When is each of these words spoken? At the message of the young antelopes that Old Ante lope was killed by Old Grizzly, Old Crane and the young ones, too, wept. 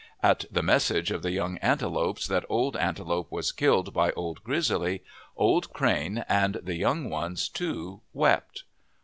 At 0.23 0.45
the 0.49 0.63
message 0.63 1.11
of 1.11 1.21
the 1.21 1.29
young 1.29 1.59
antelopes 1.59 2.25
that 2.25 2.43
Old 2.49 2.75
Ante 2.75 3.03
lope 3.03 3.31
was 3.31 3.51
killed 3.51 3.93
by 3.93 4.09
Old 4.13 4.43
Grizzly, 4.43 5.03
Old 5.37 5.71
Crane 5.73 6.25
and 6.27 6.55
the 6.63 6.73
young 6.75 7.07
ones, 7.07 7.47
too, 7.47 8.01
wept. 8.11 8.63